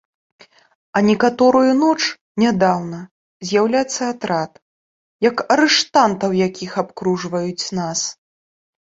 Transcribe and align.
А 0.99 1.01
некаторую 1.07 1.71
ноч, 1.81 1.97
нядаўна, 2.43 2.99
з'яўляецца 3.49 4.03
атрад, 4.13 4.53
як 5.29 5.37
арыштантаў 5.57 6.31
якіх 6.47 6.71
абкружваюць 6.83 7.65
нас! 7.81 7.99